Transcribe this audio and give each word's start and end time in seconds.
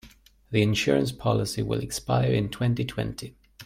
The 0.49 0.63
insurance 0.63 1.11
policy 1.11 1.61
will 1.61 1.79
expire 1.79 2.31
in 2.31 2.49
twenty-twenty. 2.49 3.35